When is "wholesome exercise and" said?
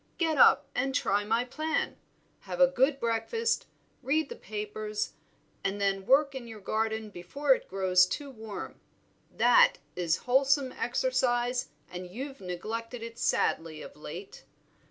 10.25-12.09